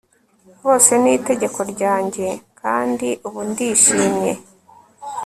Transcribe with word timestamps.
Bose 0.63 0.91
ni 1.01 1.11
itegeko 1.17 1.59
ryanjye 1.73 2.25
Kandi 2.61 3.07
ubu 3.27 3.39
ndishimye 3.49 4.31